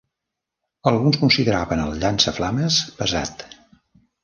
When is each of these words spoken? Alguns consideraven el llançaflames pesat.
Alguns 0.91 1.19
consideraven 1.25 1.83
el 1.85 1.95
llançaflames 2.05 2.81
pesat. 3.03 3.49